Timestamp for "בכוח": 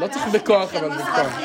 0.28-0.74, 0.88-1.40